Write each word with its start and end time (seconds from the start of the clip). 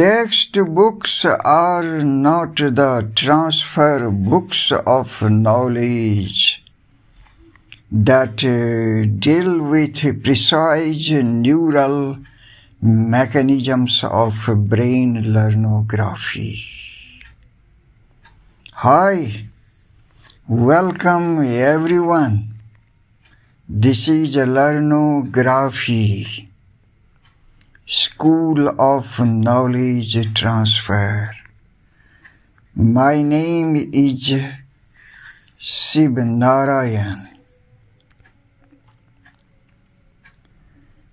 Textbooks 0.00 1.26
are 1.26 2.00
not 2.02 2.56
the 2.56 3.12
transfer 3.14 4.10
books 4.10 4.72
of 4.72 5.20
knowledge 5.30 6.64
that 7.92 8.42
uh, 8.42 9.04
deal 9.18 9.62
with 9.62 10.00
precise 10.24 11.10
neural 11.10 12.16
mechanisms 12.80 14.02
of 14.02 14.48
brain 14.70 15.34
learnography. 15.34 16.64
Hi, 18.72 19.48
welcome 20.48 21.44
everyone. 21.44 22.54
This 23.68 24.08
is 24.08 24.34
Learnography, 24.34 26.49
School 27.92 28.68
of 28.80 29.18
Knowledge 29.18 30.32
Transfer. 30.32 31.32
My 32.76 33.20
name 33.20 33.74
is 33.92 34.32
Sib 35.58 36.16
Narayan. 36.18 37.30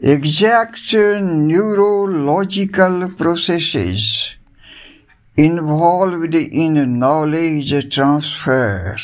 Exact 0.00 0.92
neurological 0.92 3.08
processes 3.10 4.34
involved 5.36 6.34
in 6.34 6.98
knowledge 6.98 7.94
transfer 7.94 8.96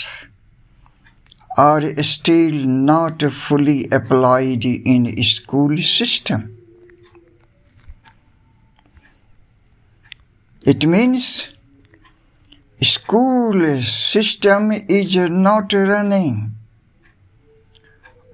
are 1.56 2.02
still 2.02 2.66
not 2.66 3.22
fully 3.22 3.86
applied 3.92 4.64
in 4.64 5.22
school 5.22 5.78
system. 5.78 6.56
It 10.66 10.86
means 10.86 11.48
school 12.82 13.82
system 13.82 14.72
is 14.72 15.16
not 15.16 15.72
running 15.72 16.54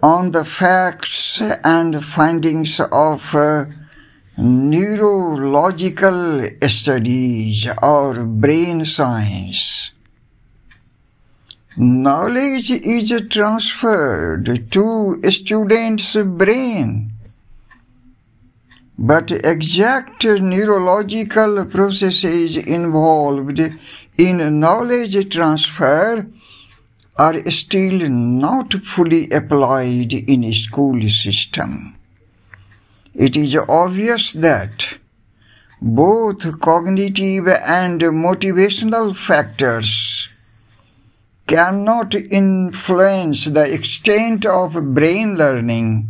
on 0.02 0.32
the 0.32 0.44
facts 0.44 1.40
and 1.62 2.04
findings 2.04 2.80
of 2.80 3.32
uh, 3.34 3.66
neurological 4.36 6.44
studies 6.68 7.66
or 7.82 8.26
brain 8.26 8.84
science. 8.84 9.92
Knowledge 11.76 12.70
is 12.70 13.12
transferred 13.30 14.70
to 14.72 15.22
student's 15.30 16.16
brain, 16.16 17.12
but 18.98 19.30
exact 19.30 20.24
neurological 20.24 21.66
processes 21.66 22.56
involved 22.56 23.60
in 24.16 24.60
knowledge 24.60 25.28
transfer 25.28 26.26
are 27.18 27.50
still 27.50 28.08
not 28.08 28.72
fully 28.74 29.28
applied 29.30 30.12
in 30.12 30.52
school 30.52 31.00
system. 31.08 31.96
It 33.14 33.36
is 33.36 33.56
obvious 33.56 34.32
that 34.34 34.98
both 35.80 36.60
cognitive 36.60 37.48
and 37.48 38.00
motivational 38.00 39.16
factors 39.16 40.28
cannot 41.46 42.14
influence 42.14 43.44
the 43.44 43.72
extent 43.72 44.44
of 44.46 44.94
brain 44.94 45.36
learning 45.36 46.08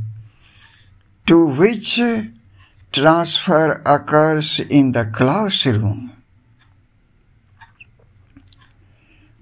to 1.27 1.48
which 1.48 2.01
transfer 2.96 3.83
occurs 3.84 4.61
in 4.61 4.92
the 4.92 5.05
classroom. 5.18 6.17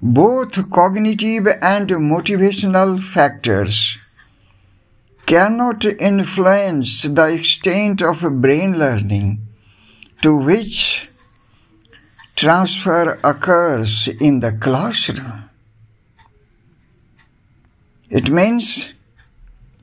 both 0.04 0.70
cognitive 0.70 1.46
and 1.62 1.88
motivational 1.88 3.00
factors 3.02 3.96
cannot 5.24 5.82
influence 5.86 7.04
the 7.04 7.32
extent 7.32 8.02
of 8.02 8.20
brain 8.42 8.78
learning 8.78 9.38
to 10.20 10.36
which 10.36 11.08
transfer 12.36 13.18
occurs 13.24 14.06
in 14.20 14.40
the 14.40 14.52
classroom. 14.52 15.48
It 18.10 18.28
means 18.28 18.92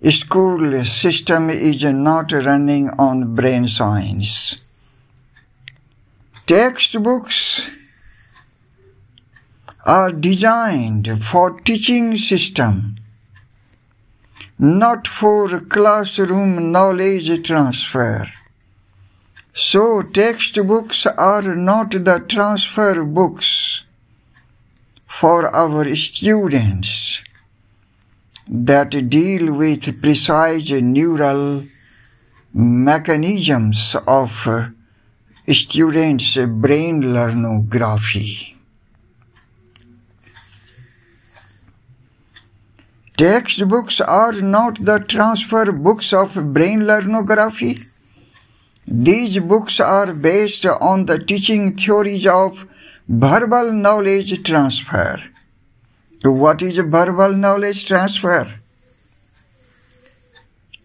school 0.10 0.84
system 0.84 1.52
is 1.52 1.84
not 1.84 2.32
running 2.32 2.90
on 2.98 3.36
brain 3.36 3.68
science. 3.68 4.58
Textbooks 6.48 7.70
are 9.86 10.12
designed 10.12 11.24
for 11.24 11.60
teaching 11.62 12.18
system, 12.18 12.96
not 14.58 15.08
for 15.08 15.60
classroom 15.60 16.72
knowledge 16.72 17.46
transfer. 17.46 18.26
So 19.54 20.02
textbooks 20.02 21.06
are 21.06 21.56
not 21.56 21.92
the 21.92 22.26
transfer 22.28 23.04
books 23.04 23.84
for 25.08 25.48
our 25.56 25.96
students 25.96 27.22
that 28.48 29.10
deal 29.10 29.54
with 29.56 30.02
precise 30.02 30.70
neural 30.72 31.66
mechanisms 32.54 33.96
of 34.08 34.48
students' 35.48 36.38
brain 36.38 37.14
learnography. 37.14 38.58
Textbooks 43.18 44.02
are 44.02 44.42
not 44.42 44.84
the 44.84 44.98
transfer 45.00 45.72
books 45.72 46.12
of 46.12 46.54
brain 46.54 46.88
learnography. 46.88 47.84
These 48.88 49.40
books 49.40 49.80
are 49.80 50.14
based 50.14 50.66
on 50.66 51.06
the 51.06 51.20
teaching 51.20 51.78
theories 51.78 52.26
of 52.26 52.66
verbal 53.08 53.72
knowledge 53.74 54.42
transfer. 54.44 55.18
What 56.24 56.62
is 56.62 56.78
verbal 56.78 57.34
knowledge 57.34 57.86
transfer? 57.86 58.46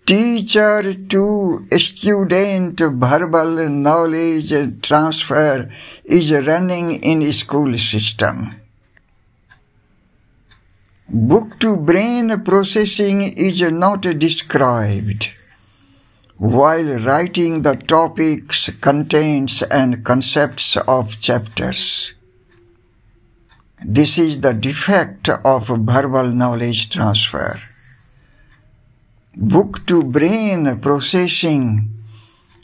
Teacher 0.06 0.94
to 0.94 1.69
student 1.76 2.78
verbal 2.80 3.69
knowledge 3.69 4.80
transfer 4.80 5.69
is 6.04 6.32
running 6.32 7.02
in 7.02 7.30
school 7.34 7.76
system. 7.76 8.62
Book 11.08 11.58
to 11.60 11.76
brain 11.76 12.42
processing 12.42 13.22
is 13.22 13.60
not 13.60 14.00
described, 14.00 15.32
while 16.38 16.98
writing 17.00 17.60
the 17.60 17.75
topics, 17.75 18.70
contents, 18.80 19.60
and 19.62 20.02
concepts 20.02 20.78
of 20.78 21.20
chapters. 21.20 22.16
This 23.84 24.16
is 24.16 24.41
the 24.41 24.54
defect 24.54 25.28
of 25.28 25.69
verbal 25.69 26.31
knowledge 26.31 26.88
transfer. 26.88 27.56
Book 29.37 29.84
to 29.87 30.03
brain 30.03 30.81
processing 30.81 31.92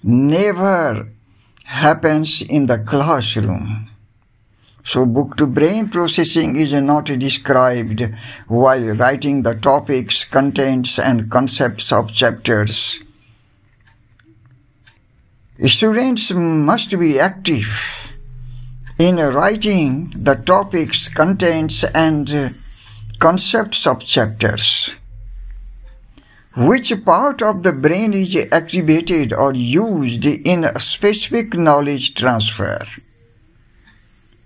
never 0.03 1.12
happens 1.65 2.41
in 2.41 2.67
the 2.67 2.78
classroom. 2.78 3.91
So 4.84 5.05
book 5.05 5.37
to 5.37 5.47
brain 5.47 5.91
processing 5.91 6.56
is 6.56 6.73
not 6.73 7.05
described 7.05 8.03
while 8.49 8.82
writing 8.82 9.43
the 9.43 9.55
topics, 9.55 10.25
contents 10.25 10.99
and 10.99 11.31
concepts 11.31 11.93
of 11.93 12.12
chapters. 12.12 13.00
Students 15.67 16.32
must 16.32 16.99
be 16.99 17.20
active 17.20 18.01
in 18.99 19.17
writing 19.17 20.12
the 20.15 20.35
topics, 20.35 21.09
contents 21.09 21.85
and 21.85 22.33
uh, 22.33 22.49
concepts 23.19 23.87
of 23.87 24.05
chapters. 24.05 24.94
Which 26.56 26.93
part 27.05 27.41
of 27.43 27.62
the 27.62 27.73
brain 27.73 28.12
is 28.12 28.37
activated 28.53 29.33
or 29.33 29.55
used 29.55 30.27
in 30.27 30.69
specific 30.79 31.55
knowledge 31.55 32.15
transfer? 32.15 32.85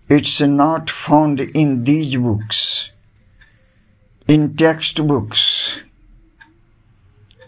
It's 0.09 0.41
not 0.41 0.89
found 0.89 1.41
in 1.41 1.83
these 1.83 2.15
books, 2.15 2.91
in 4.29 4.55
textbooks. 4.57 5.83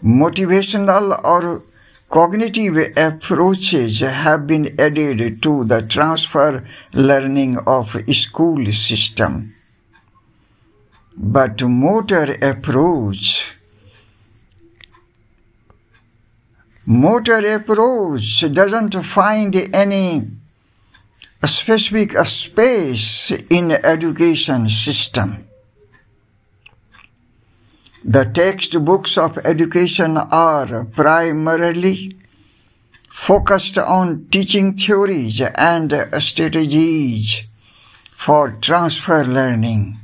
Motivational 0.03 1.17
or 1.23 1.61
cognitive 2.09 2.91
approaches 2.97 3.99
have 3.99 4.47
been 4.47 4.75
added 4.79 5.41
to 5.43 5.63
the 5.63 5.81
transfer 5.83 6.65
learning 6.91 7.57
of 7.67 7.95
school 8.13 8.65
system. 8.73 9.53
But 11.15 11.61
motor 11.61 12.35
approach 12.41 13.55
motor 16.85 17.55
approach 17.55 18.51
doesn't 18.53 18.95
find 19.03 19.55
any 19.73 20.31
specific 21.45 22.17
space 22.25 23.31
in 23.49 23.71
education 23.71 24.67
system. 24.69 25.48
The 28.09 28.25
textbooks 28.25 29.19
of 29.19 29.37
education 29.45 30.17
are 30.17 30.83
primarily 30.85 32.17
focused 33.11 33.77
on 33.77 34.25
teaching 34.31 34.75
theories 34.75 35.39
and 35.41 35.93
strategies 36.17 37.43
for 38.09 38.57
transfer 38.61 39.23
learning 39.23 39.99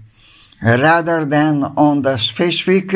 rather 0.61 1.25
than 1.25 1.63
on 1.63 2.03
the 2.03 2.17
specific 2.17 2.93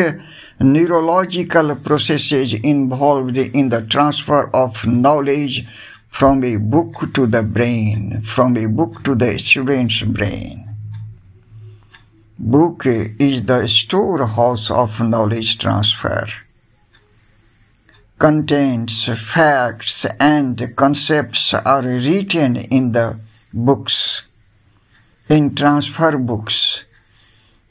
neurological 0.60 1.76
processes 1.78 2.54
involved 2.54 3.36
in 3.36 3.70
the 3.70 3.82
transfer 3.82 4.56
of 4.56 4.86
knowledge 4.86 5.66
from 6.12 6.44
a 6.44 6.58
book 6.58 7.12
to 7.16 7.26
the 7.26 7.42
brain, 7.42 8.22
from 8.22 8.56
a 8.58 8.68
book 8.68 9.04
to 9.06 9.16
the 9.16 9.40
student's 9.40 10.04
brain. 10.04 10.69
Book 12.42 12.86
is 12.86 13.44
the 13.44 13.68
storehouse 13.68 14.72
of 14.72 15.02
knowledge 15.02 15.58
transfer. 15.58 16.26
Contents, 18.18 19.08
facts, 19.08 20.06
and 20.22 20.74
concepts 20.78 21.54
are 21.54 21.84
written 21.84 22.56
in 22.56 22.94
the 22.94 23.20
books, 23.54 24.22
in 25.28 25.54
transfer 25.54 26.18
books. 26.18 26.86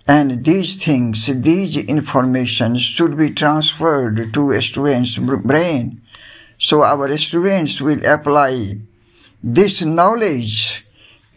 And 0.07 0.45
these 0.45 0.85
things, 0.85 1.25
these 1.25 1.79
information 1.79 2.77
should 2.77 3.17
be 3.17 3.31
transferred 3.31 4.35
to 4.35 4.51
a 4.51 4.61
student's 4.61 5.17
brain. 5.17 6.03
So 6.59 6.83
our 6.83 7.17
students 7.17 7.81
will 7.81 8.05
apply 8.05 8.77
this 9.43 9.81
knowledge 9.81 10.85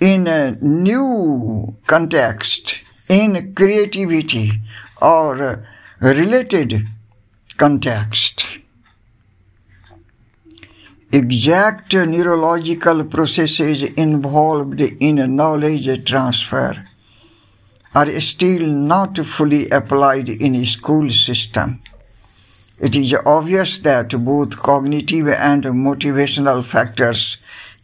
in 0.01 0.27
a 0.27 0.51
new 0.60 1.77
context 1.88 2.81
in 3.12 3.54
creativity 3.54 4.54
or 5.02 5.44
uh, 5.44 5.56
related 6.00 6.88
context. 7.58 8.60
Exact 11.12 11.94
neurological 11.94 13.04
processes 13.04 13.84
involved 13.98 14.80
in 14.80 15.36
knowledge 15.36 16.06
transfer 16.06 16.88
are 17.94 18.22
still 18.22 18.66
not 18.66 19.18
fully 19.18 19.69
applied 19.69 20.30
in 20.30 20.66
school 20.66 21.10
system. 21.10 21.81
It 22.80 22.96
is 22.96 23.13
obvious 23.25 23.80
that 23.80 24.10
both 24.24 24.63
cognitive 24.63 25.28
and 25.28 25.66
motivational 25.66 26.63
factors 26.63 27.38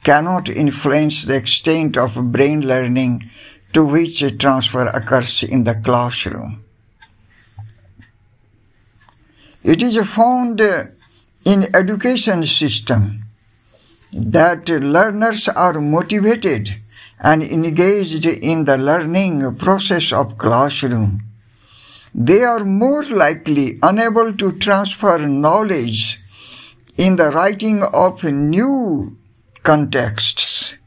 cannot 0.05 0.47
influence 0.47 1.25
the 1.25 1.35
extent 1.35 1.97
of 1.97 2.31
brain 2.31 2.61
learning 2.61 3.29
to 3.73 3.85
which 3.85 4.21
a 4.21 4.31
transfer 4.31 4.87
occurs 4.87 5.43
in 5.43 5.63
the 5.63 5.75
classroom. 5.75 6.63
It 9.63 9.83
is 9.83 9.97
found 10.07 10.61
in 11.45 11.75
education 11.75 12.45
system 12.45 13.25
that 14.13 14.69
learners 14.69 15.47
are 15.49 15.79
motivated 15.81 16.75
and 17.19 17.43
engaged 17.43 18.25
in 18.25 18.65
the 18.65 18.77
learning 18.77 19.55
process 19.55 20.13
of 20.13 20.37
classroom. 20.37 21.23
They 22.13 22.43
are 22.43 22.63
more 22.63 23.03
likely 23.03 23.79
unable 23.83 24.33
to 24.37 24.53
transfer 24.53 25.17
knowledge 25.19 26.19
in 26.97 27.15
the 27.15 27.31
writing 27.31 27.83
of 27.83 28.23
new 28.23 29.17
contexts 29.63 30.77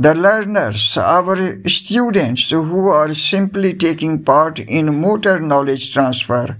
the 0.00 0.14
learners, 0.14 0.96
our 0.96 1.68
students 1.68 2.50
who 2.50 2.86
are 2.88 3.12
simply 3.14 3.74
taking 3.74 4.22
part 4.22 4.60
in 4.60 5.00
motor 5.00 5.40
knowledge 5.40 5.92
transfer 5.92 6.56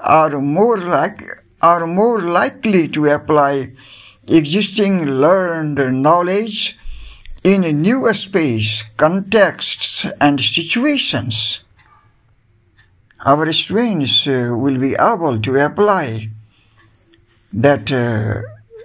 are 0.00 0.38
more 0.38 0.76
like, 0.76 1.22
are 1.62 1.86
more 1.86 2.20
likely 2.20 2.86
to 2.88 3.06
apply 3.06 3.72
existing 4.28 5.06
learned 5.06 5.78
knowledge 6.02 6.76
in 7.42 7.62
new 7.80 8.12
space, 8.12 8.84
contexts 8.98 10.04
and 10.20 10.38
situations. 10.38 11.60
Our 13.24 13.50
students 13.54 14.26
uh, 14.26 14.54
will 14.54 14.76
be 14.76 14.94
able 15.00 15.40
to 15.40 15.64
apply 15.64 16.28
that 17.54 17.90
uh, 17.90 18.42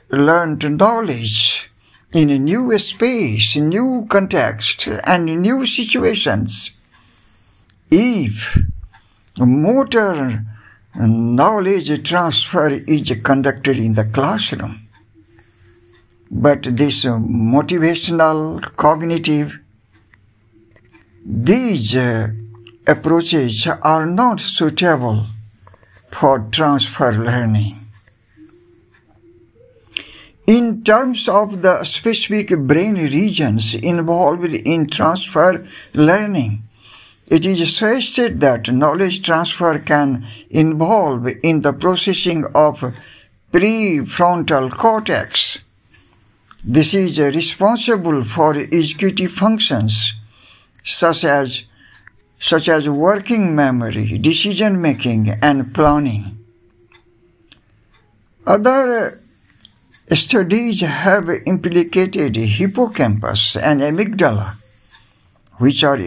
learned 0.10 0.78
knowledge 0.78 1.69
in 2.14 2.30
a 2.30 2.40
new 2.40 2.78
space, 2.80 3.56
new 3.56 4.06
context, 4.10 4.88
and 5.06 5.26
new 5.26 5.66
situations. 5.66 6.72
If 7.92 8.58
motor 9.38 10.44
knowledge 10.96 12.04
transfer 12.08 12.70
is 12.70 13.12
conducted 13.24 13.78
in 13.78 13.94
the 13.94 14.06
classroom, 14.06 14.88
but 16.32 16.64
this 16.64 17.06
motivational, 17.06 18.62
cognitive, 18.76 19.60
these 21.26 21.96
uh, 21.96 22.30
approaches 22.88 23.68
are 23.68 24.06
not 24.06 24.40
suitable 24.40 25.26
for 26.12 26.48
transfer 26.52 27.12
learning. 27.12 27.89
In 30.50 30.82
terms 30.84 31.30
of 31.30 31.62
the 31.62 31.84
specific 31.84 32.58
brain 32.58 32.96
regions 32.96 33.76
involved 33.76 34.52
in 34.52 34.88
transfer 34.88 35.64
learning, 35.94 36.64
it 37.28 37.46
is 37.46 37.60
suggested 37.78 38.42
that 38.42 38.68
knowledge 38.74 39.22
transfer 39.22 39.78
can 39.78 40.26
involve 40.50 41.28
in 41.44 41.62
the 41.62 41.74
processing 41.74 42.46
of 42.56 42.82
prefrontal 43.54 44.72
cortex. 44.72 45.60
This 46.64 46.96
is 46.96 47.20
responsible 47.20 48.24
for 48.24 48.58
executive 48.58 49.32
functions 49.32 50.16
such 50.84 51.26
as 51.26 51.66
such 52.40 52.70
as 52.70 52.90
working 52.90 53.56
memory, 53.56 54.18
decision 54.18 54.82
making, 54.82 55.30
and 55.44 55.76
planning. 55.76 56.44
Other 58.48 59.19
Studies 60.12 60.82
have 60.82 61.30
implicated 61.46 62.36
hippocampus 62.36 63.56
and 63.56 63.80
amygdala, 63.82 64.56
which 65.60 65.84
are 65.84 66.00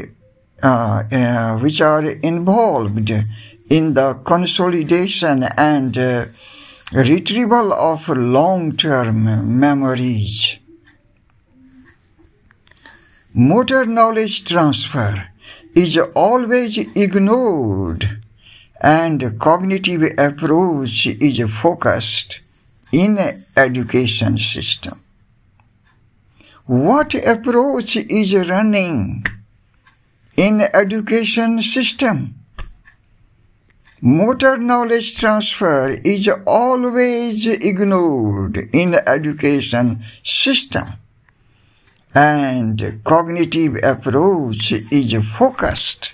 uh, 0.60 1.02
uh, 1.12 1.58
which 1.58 1.80
are 1.80 2.04
involved 2.04 3.12
in 3.70 3.94
the 3.94 4.14
consolidation 4.24 5.44
and 5.56 5.96
uh, 5.96 6.26
retrieval 6.92 7.72
of 7.72 8.08
long-term 8.08 9.60
memories. 9.60 10.58
Motor 13.34 13.84
knowledge 13.84 14.44
transfer 14.44 15.28
is 15.76 15.96
always 16.16 16.76
ignored 16.76 18.20
and 18.82 19.38
cognitive 19.38 20.02
approach 20.18 21.06
is 21.06 21.38
focused 21.52 22.41
in 22.92 23.18
education 23.56 24.38
system. 24.38 25.00
What 26.66 27.14
approach 27.14 27.96
is 27.96 28.34
running 28.48 29.24
in 30.36 30.60
education 30.74 31.62
system? 31.62 32.34
Motor 34.00 34.58
knowledge 34.58 35.16
transfer 35.16 35.90
is 36.04 36.28
always 36.46 37.46
ignored 37.46 38.68
in 38.72 38.94
education 39.06 40.02
system 40.24 40.94
and 42.14 43.00
cognitive 43.04 43.78
approach 43.82 44.72
is 44.72 45.14
focused 45.28 46.12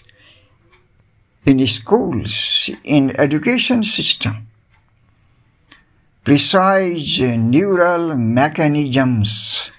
in 1.45 1.67
schools 1.67 2.71
in 2.85 3.19
education 3.19 3.83
system 3.83 4.48
precise 6.25 7.21
neural 7.21 8.17
mechanisms. 8.17 9.71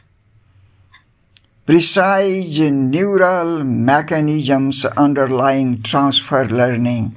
Precise 1.65 2.59
neural 2.59 3.63
mechanisms 3.63 4.85
underlying 4.97 5.81
transfer 5.83 6.45
learning 6.45 7.15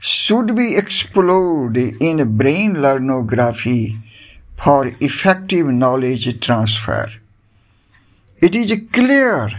should 0.00 0.54
be 0.54 0.76
explored 0.76 1.76
in 1.76 2.36
brain 2.36 2.80
learnography 2.80 3.98
for 4.56 4.86
effective 5.00 5.66
knowledge 5.66 6.40
transfer. 6.40 7.08
It 8.40 8.56
is 8.56 8.72
clear 8.92 9.50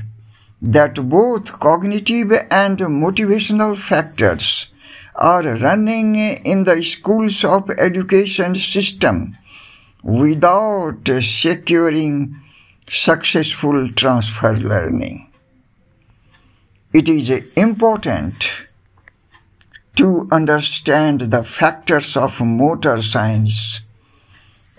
that 0.62 1.10
both 1.10 1.60
cognitive 1.60 2.32
and 2.50 2.78
motivational 2.80 3.78
factors 3.78 4.68
are 5.20 5.56
running 5.58 6.16
in 6.16 6.64
the 6.64 6.82
schools 6.84 7.44
of 7.44 7.70
education 7.72 8.56
system 8.56 9.38
without 10.02 11.08
securing 11.22 12.40
successful 12.88 13.90
transfer 13.94 14.54
learning. 14.58 15.30
It 16.94 17.10
is 17.10 17.30
important 17.56 18.50
to 19.98 20.28
understand 20.32 21.20
the 21.20 21.44
factors 21.44 22.16
of 22.16 22.40
motor 22.40 23.02
science 23.02 23.82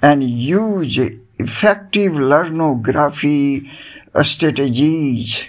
and 0.03 0.25
use 0.25 0.99
effective 1.39 2.15
learnography 2.15 3.71
strategies 4.23 5.45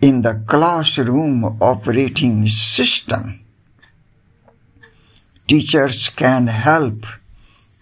in 0.00 0.22
the 0.22 0.42
classroom 0.46 1.44
operating 1.60 2.48
system. 2.48 3.44
Teachers 5.48 6.10
can 6.10 6.46
help 6.46 7.06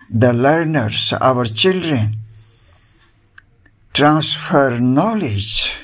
the 0.08 0.32
learners, 0.32 1.12
our 1.20 1.44
children, 1.44 2.18
transfer 3.92 4.78
knowledge 4.78 5.75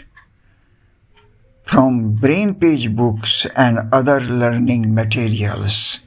from 1.64 2.12
brain 2.12 2.54
page 2.54 2.94
books 2.94 3.46
and 3.56 3.80
other 3.92 4.20
learning 4.20 4.94
materials. 4.94 5.98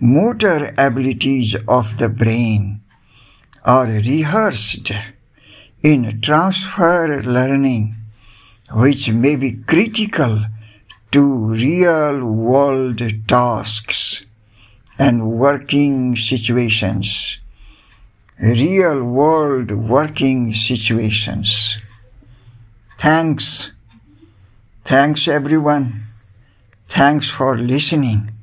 Motor 0.00 0.72
abilities 0.78 1.54
of 1.68 1.98
the 1.98 2.08
brain 2.08 2.80
are 3.62 3.84
rehearsed 3.84 4.90
in 5.82 6.18
transfer 6.22 7.22
learning, 7.22 7.94
which 8.72 9.10
may 9.10 9.36
be 9.36 9.52
critical 9.66 10.46
to 11.12 11.22
real 11.52 12.24
world 12.32 13.02
tasks 13.28 14.25
and 14.98 15.32
working 15.32 16.16
situations 16.16 17.38
real 18.38 19.02
world 19.04 19.70
working 19.70 20.52
situations. 20.52 21.78
Thanks. 22.98 23.72
Thanks 24.84 25.26
everyone. 25.26 26.04
Thanks 26.88 27.28
for 27.28 27.56
listening. 27.58 28.35